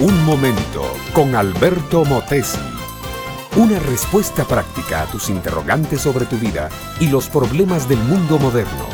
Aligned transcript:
Un 0.00 0.24
momento 0.24 0.94
con 1.12 1.34
Alberto 1.34 2.04
Motesi. 2.04 2.60
Una 3.56 3.80
respuesta 3.80 4.44
práctica 4.44 5.02
a 5.02 5.06
tus 5.06 5.28
interrogantes 5.28 6.02
sobre 6.02 6.24
tu 6.24 6.36
vida 6.36 6.68
y 7.00 7.08
los 7.08 7.28
problemas 7.28 7.88
del 7.88 7.98
mundo 7.98 8.38
moderno. 8.38 8.86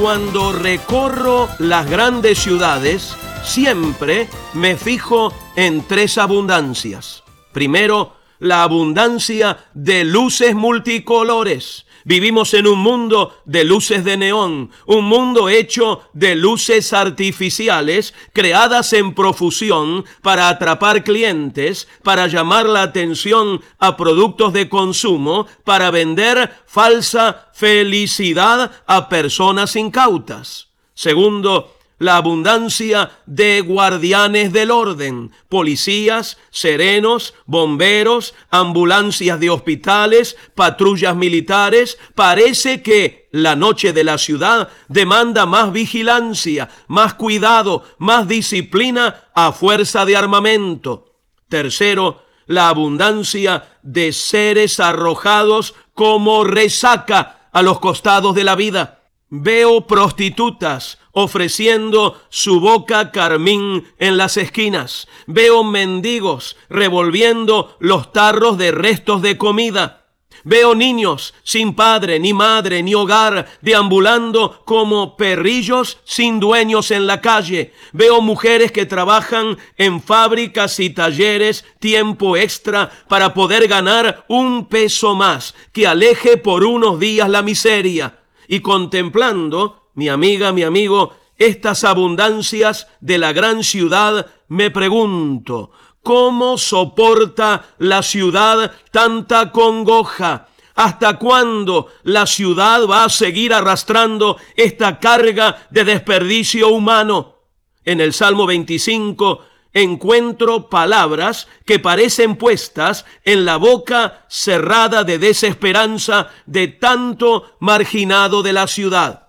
Cuando 0.00 0.52
recorro 0.52 1.48
las 1.58 1.90
grandes 1.90 2.38
ciudades, 2.38 3.16
siempre 3.42 4.28
me 4.52 4.76
fijo 4.76 5.32
en 5.56 5.84
tres 5.88 6.16
abundancias. 6.16 7.24
Primero, 7.52 8.14
la 8.38 8.62
abundancia 8.62 9.66
de 9.74 10.04
luces 10.04 10.54
multicolores. 10.54 11.86
Vivimos 12.04 12.52
en 12.52 12.66
un 12.66 12.80
mundo 12.80 13.34
de 13.46 13.64
luces 13.64 14.04
de 14.04 14.18
neón, 14.18 14.70
un 14.84 15.06
mundo 15.06 15.48
hecho 15.48 16.02
de 16.12 16.36
luces 16.36 16.92
artificiales 16.92 18.12
creadas 18.34 18.92
en 18.92 19.14
profusión 19.14 20.04
para 20.20 20.50
atrapar 20.50 21.02
clientes, 21.02 21.88
para 22.02 22.26
llamar 22.26 22.66
la 22.66 22.82
atención 22.82 23.62
a 23.78 23.96
productos 23.96 24.52
de 24.52 24.68
consumo, 24.68 25.46
para 25.64 25.90
vender 25.90 26.52
falsa 26.66 27.48
felicidad 27.54 28.70
a 28.86 29.08
personas 29.08 29.74
incautas. 29.74 30.68
Segundo, 30.92 31.73
la 31.98 32.16
abundancia 32.16 33.10
de 33.26 33.60
guardianes 33.60 34.52
del 34.52 34.70
orden, 34.70 35.32
policías, 35.48 36.38
serenos, 36.50 37.34
bomberos, 37.46 38.34
ambulancias 38.50 39.38
de 39.40 39.50
hospitales, 39.50 40.36
patrullas 40.54 41.16
militares, 41.16 41.98
parece 42.14 42.82
que 42.82 43.28
la 43.32 43.56
noche 43.56 43.92
de 43.92 44.04
la 44.04 44.18
ciudad 44.18 44.68
demanda 44.88 45.46
más 45.46 45.72
vigilancia, 45.72 46.68
más 46.88 47.14
cuidado, 47.14 47.84
más 47.98 48.28
disciplina 48.28 49.24
a 49.34 49.52
fuerza 49.52 50.04
de 50.04 50.16
armamento. 50.16 51.14
Tercero, 51.48 52.22
la 52.46 52.68
abundancia 52.68 53.78
de 53.82 54.12
seres 54.12 54.80
arrojados 54.80 55.74
como 55.94 56.44
resaca 56.44 57.48
a 57.52 57.62
los 57.62 57.78
costados 57.78 58.34
de 58.34 58.44
la 58.44 58.56
vida. 58.56 59.02
Veo 59.30 59.86
prostitutas, 59.86 60.98
ofreciendo 61.14 62.20
su 62.28 62.60
boca 62.60 63.10
carmín 63.10 63.86
en 63.98 64.16
las 64.16 64.36
esquinas. 64.36 65.08
Veo 65.26 65.64
mendigos 65.64 66.56
revolviendo 66.68 67.76
los 67.80 68.12
tarros 68.12 68.58
de 68.58 68.72
restos 68.72 69.22
de 69.22 69.38
comida. 69.38 70.04
Veo 70.42 70.74
niños 70.74 71.32
sin 71.42 71.74
padre, 71.74 72.20
ni 72.20 72.34
madre, 72.34 72.82
ni 72.82 72.94
hogar, 72.94 73.46
deambulando 73.62 74.62
como 74.66 75.16
perrillos 75.16 76.00
sin 76.04 76.38
dueños 76.38 76.90
en 76.90 77.06
la 77.06 77.22
calle. 77.22 77.72
Veo 77.92 78.20
mujeres 78.20 78.70
que 78.70 78.84
trabajan 78.84 79.56
en 79.78 80.02
fábricas 80.02 80.78
y 80.80 80.90
talleres 80.90 81.64
tiempo 81.80 82.36
extra 82.36 82.90
para 83.08 83.32
poder 83.32 83.68
ganar 83.68 84.26
un 84.28 84.66
peso 84.66 85.14
más, 85.14 85.54
que 85.72 85.86
aleje 85.86 86.36
por 86.36 86.64
unos 86.64 87.00
días 87.00 87.28
la 87.30 87.40
miseria. 87.40 88.18
Y 88.46 88.60
contemplando 88.60 89.83
mi 89.94 90.08
amiga, 90.08 90.52
mi 90.52 90.62
amigo, 90.62 91.14
estas 91.36 91.84
abundancias 91.84 92.88
de 93.00 93.18
la 93.18 93.32
gran 93.32 93.64
ciudad, 93.64 94.26
me 94.48 94.70
pregunto, 94.70 95.70
¿cómo 96.02 96.58
soporta 96.58 97.64
la 97.78 98.02
ciudad 98.02 98.72
tanta 98.90 99.50
congoja? 99.50 100.48
¿Hasta 100.74 101.18
cuándo 101.18 101.88
la 102.02 102.26
ciudad 102.26 102.86
va 102.88 103.04
a 103.04 103.08
seguir 103.08 103.54
arrastrando 103.54 104.36
esta 104.56 104.98
carga 104.98 105.66
de 105.70 105.84
desperdicio 105.84 106.68
humano? 106.68 107.36
En 107.84 108.00
el 108.00 108.12
Salmo 108.12 108.46
25 108.46 109.44
encuentro 109.72 110.68
palabras 110.68 111.48
que 111.64 111.78
parecen 111.78 112.36
puestas 112.36 113.04
en 113.24 113.44
la 113.44 113.56
boca 113.56 114.24
cerrada 114.28 115.04
de 115.04 115.18
desesperanza 115.18 116.28
de 116.46 116.68
tanto 116.68 117.56
marginado 117.60 118.42
de 118.42 118.52
la 118.52 118.66
ciudad 118.66 119.23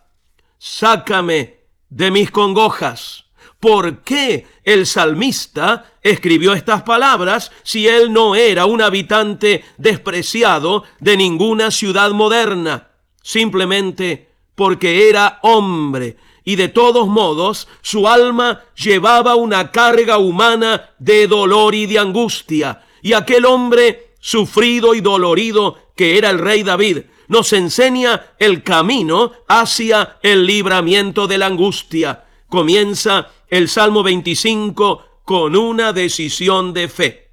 sácame 0.58 1.60
de 1.90 2.12
mis 2.12 2.32
congojas. 2.32 3.26
¿Por 3.60 4.04
qué 4.04 4.46
el 4.64 4.86
salmista 4.86 5.94
escribió 6.02 6.54
estas 6.54 6.84
palabras 6.84 7.52
si 7.64 7.88
él 7.88 8.14
no 8.14 8.36
era 8.36 8.66
un 8.66 8.82
habitante 8.82 9.64
despreciado 9.78 10.84
de 11.00 11.18
ninguna 11.18 11.72
ciudad 11.72 12.12
moderna? 12.12 12.90
Simplemente 13.24 14.30
porque 14.54 15.10
era 15.10 15.40
hombre 15.42 16.18
y 16.44 16.56
de 16.56 16.68
todos 16.70 17.08
modos 17.08 17.68
su 17.82 18.08
alma 18.08 18.62
llevaba 18.76 19.36
una 19.36 19.72
carga 19.72 20.20
humana 20.20 20.92
de 21.00 21.28
dolor 21.28 21.74
y 21.74 21.88
de 21.88 22.00
angustia. 22.00 22.84
Y 23.02 23.14
aquel 23.14 23.46
hombre 23.46 24.14
sufrido 24.20 24.94
y 24.94 25.02
dolorido 25.02 25.78
que 25.96 26.18
era 26.18 26.30
el 26.30 26.40
rey 26.40 26.64
David 26.64 27.00
nos 27.28 27.54
enseña 27.54 28.34
el 28.40 28.64
camino 28.64 29.32
hacia 29.48 30.18
el 30.22 30.46
libramiento 30.46 31.28
de 31.28 31.38
la 31.38 31.48
angustia. 31.48 32.26
Comienza 32.50 33.30
el 33.50 33.70
Salmo 33.70 34.04
25 34.04 35.22
con 35.24 35.56
una 35.56 35.94
decisión 35.94 36.74
de 36.74 36.88
fe. 36.88 37.32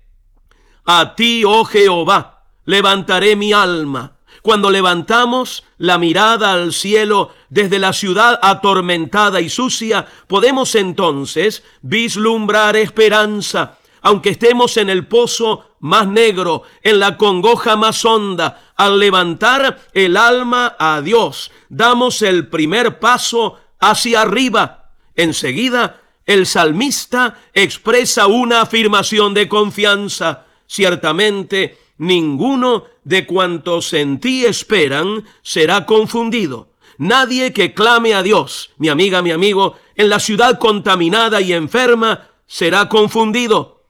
A 0.84 1.14
ti, 1.14 1.44
oh 1.44 1.64
Jehová, 1.64 2.44
levantaré 2.64 3.36
mi 3.36 3.52
alma. 3.52 4.16
Cuando 4.42 4.70
levantamos 4.70 5.62
la 5.78 5.98
mirada 5.98 6.52
al 6.52 6.72
cielo 6.72 7.30
desde 7.48 7.78
la 7.78 7.92
ciudad 7.92 8.40
atormentada 8.42 9.40
y 9.40 9.48
sucia, 9.48 10.06
podemos 10.26 10.74
entonces 10.74 11.62
vislumbrar 11.82 12.76
esperanza 12.76 13.78
aunque 14.02 14.30
estemos 14.30 14.76
en 14.76 14.90
el 14.90 15.06
pozo 15.06 15.64
más 15.82 16.06
negro, 16.06 16.62
en 16.82 17.00
la 17.00 17.16
congoja 17.16 17.76
más 17.76 18.04
honda, 18.04 18.72
al 18.76 18.98
levantar 18.98 19.80
el 19.92 20.16
alma 20.16 20.76
a 20.78 21.00
Dios, 21.02 21.50
damos 21.68 22.22
el 22.22 22.48
primer 22.48 23.00
paso 23.00 23.58
hacia 23.80 24.22
arriba. 24.22 24.92
Enseguida, 25.16 26.00
el 26.24 26.46
salmista 26.46 27.36
expresa 27.52 28.28
una 28.28 28.62
afirmación 28.62 29.34
de 29.34 29.48
confianza. 29.48 30.46
Ciertamente, 30.68 31.78
ninguno 31.98 32.84
de 33.02 33.26
cuantos 33.26 33.92
en 33.92 34.20
ti 34.20 34.44
esperan 34.44 35.24
será 35.42 35.84
confundido. 35.84 36.68
Nadie 36.98 37.52
que 37.52 37.74
clame 37.74 38.14
a 38.14 38.22
Dios, 38.22 38.70
mi 38.76 38.88
amiga, 38.88 39.20
mi 39.20 39.32
amigo, 39.32 39.76
en 39.96 40.08
la 40.08 40.20
ciudad 40.20 40.60
contaminada 40.60 41.40
y 41.40 41.52
enferma, 41.52 42.28
será 42.46 42.88
confundido. 42.88 43.81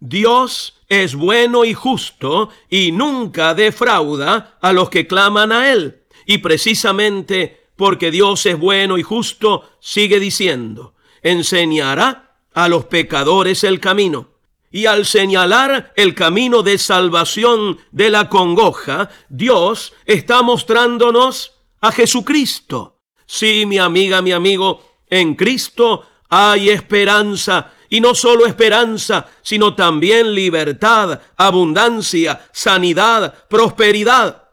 Dios 0.00 0.78
es 0.88 1.14
bueno 1.14 1.64
y 1.64 1.74
justo 1.74 2.50
y 2.70 2.92
nunca 2.92 3.54
defrauda 3.54 4.58
a 4.60 4.72
los 4.72 4.90
que 4.90 5.06
claman 5.06 5.52
a 5.52 5.72
Él. 5.72 6.02
Y 6.26 6.38
precisamente 6.38 7.68
porque 7.76 8.10
Dios 8.10 8.44
es 8.46 8.58
bueno 8.58 8.98
y 8.98 9.02
justo, 9.02 9.68
sigue 9.80 10.18
diciendo, 10.18 10.94
enseñará 11.22 12.36
a 12.52 12.68
los 12.68 12.86
pecadores 12.86 13.62
el 13.64 13.80
camino. 13.80 14.30
Y 14.70 14.86
al 14.86 15.06
señalar 15.06 15.92
el 15.96 16.14
camino 16.14 16.62
de 16.62 16.76
salvación 16.76 17.78
de 17.90 18.10
la 18.10 18.28
congoja, 18.28 19.08
Dios 19.28 19.94
está 20.04 20.42
mostrándonos 20.42 21.52
a 21.80 21.92
Jesucristo. 21.92 22.98
Sí, 23.24 23.64
mi 23.64 23.78
amiga, 23.78 24.20
mi 24.20 24.32
amigo, 24.32 24.82
en 25.08 25.34
Cristo 25.36 26.04
hay 26.28 26.70
esperanza 26.70 27.72
y 27.90 28.00
no 28.00 28.14
solo 28.14 28.46
esperanza, 28.46 29.26
sino 29.42 29.74
también 29.74 30.34
libertad, 30.34 31.20
abundancia, 31.36 32.48
sanidad, 32.52 33.46
prosperidad. 33.48 34.48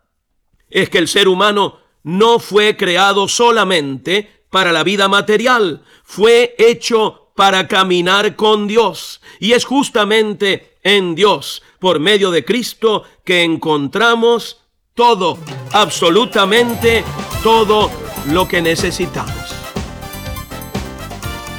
Es 0.69 0.89
que 0.89 0.97
el 0.97 1.07
ser 1.07 1.27
humano 1.27 1.79
no 2.03 2.39
fue 2.39 2.77
creado 2.77 3.27
solamente 3.27 4.43
para 4.49 4.71
la 4.71 4.83
vida 4.83 5.07
material, 5.07 5.83
fue 6.03 6.55
hecho 6.57 7.31
para 7.35 7.67
caminar 7.67 8.35
con 8.35 8.67
Dios. 8.67 9.21
Y 9.39 9.51
es 9.51 9.65
justamente 9.65 10.77
en 10.83 11.15
Dios, 11.15 11.61
por 11.79 11.99
medio 11.99 12.31
de 12.31 12.45
Cristo, 12.45 13.03
que 13.23 13.43
encontramos 13.43 14.61
todo, 14.93 15.37
absolutamente 15.73 17.03
todo 17.43 17.91
lo 18.31 18.47
que 18.47 18.61
necesitamos. 18.61 19.44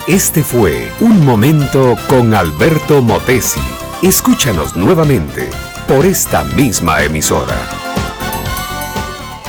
Este 0.09 0.45
fue 0.45 0.89
Un 1.01 1.27
Momento 1.27 1.97
con 2.09 2.33
Alberto 2.33 3.03
Motesi. 3.03 3.59
Escúchanos 4.03 4.77
nuevamente 4.77 5.51
por 5.89 6.07
esta 6.07 6.45
misma 6.45 7.03
emisora. 7.03 7.57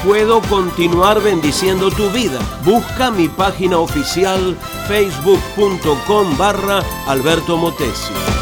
Puedo 0.04 0.42
continuar 0.42 1.21
bendiciendo 1.21 1.92
tu 1.92 2.09
vida. 2.09 2.39
Busca 2.65 3.12
mi 3.12 3.27
página 3.27 3.77
oficial 3.77 4.57
facebook.com 4.88 6.36
barra 6.39 6.81
Alberto 7.06 7.56
Motesi. 7.56 8.37